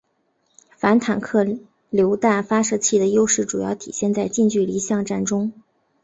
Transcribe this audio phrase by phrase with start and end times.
[0.71, 1.45] 反坦克
[1.91, 5.53] 榴弹发射器的优势主要体现在近距离巷战中。